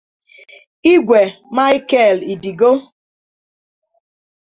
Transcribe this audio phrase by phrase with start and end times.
[0.93, 1.21] Igwe
[1.55, 2.71] Michael Idigo